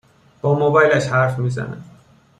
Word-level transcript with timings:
با 0.41 0.59
موبایلش 0.59 1.07
حرف 1.07 1.39
می 1.39 1.49
زند 1.49 1.83